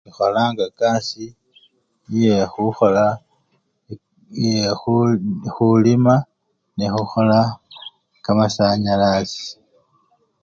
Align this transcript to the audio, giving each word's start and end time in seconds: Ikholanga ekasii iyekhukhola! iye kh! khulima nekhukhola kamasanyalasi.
Ikholanga 0.09 0.61
ekasii 0.69 1.35
iyekhukhola! 2.15 3.05
iye 4.43 4.67
kh! 4.81 4.83
khulima 5.55 6.15
nekhukhola 6.77 7.39
kamasanyalasi. 8.23 9.45